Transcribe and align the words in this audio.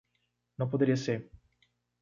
Não 0.57 0.67
poderia 0.67 0.97
ser 0.97 1.29